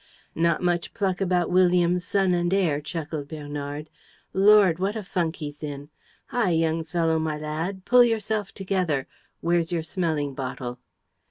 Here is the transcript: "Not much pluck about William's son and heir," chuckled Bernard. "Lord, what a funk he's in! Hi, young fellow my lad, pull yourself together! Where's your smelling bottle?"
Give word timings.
"Not 0.33 0.63
much 0.63 0.95
pluck 0.95 1.21
about 1.21 1.51
William's 1.51 2.03
son 2.03 2.33
and 2.33 2.51
heir," 2.51 2.81
chuckled 2.81 3.27
Bernard. 3.27 3.87
"Lord, 4.33 4.79
what 4.79 4.95
a 4.95 5.03
funk 5.03 5.35
he's 5.35 5.61
in! 5.61 5.91
Hi, 6.29 6.49
young 6.49 6.83
fellow 6.83 7.19
my 7.19 7.37
lad, 7.37 7.85
pull 7.85 8.03
yourself 8.03 8.51
together! 8.51 9.05
Where's 9.41 9.71
your 9.71 9.83
smelling 9.83 10.33
bottle?" 10.33 10.79